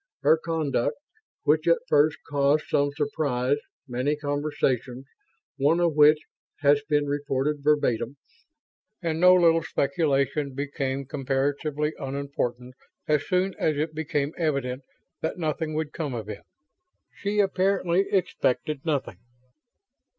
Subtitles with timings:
[0.23, 0.97] Her conduct,
[1.43, 3.57] which at first caused some surprise,
[3.87, 5.05] many conversations
[5.57, 6.17] one of which
[6.61, 8.17] has been reported verbatim
[9.03, 12.73] and no little speculation, became comparatively unimportant
[13.07, 14.81] as soon as it became evident
[15.21, 16.41] that nothing would come of it.
[17.13, 19.19] She apparently expected nothing.